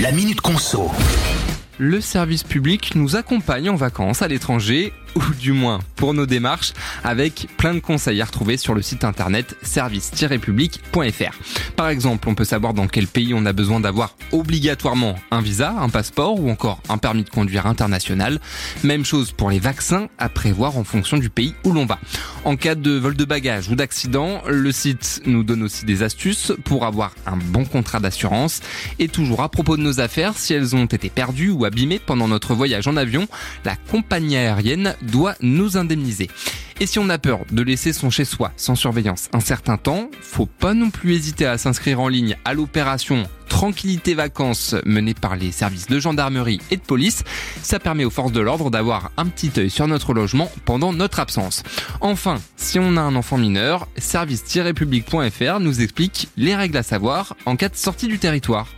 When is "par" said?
11.76-11.88, 45.12-45.36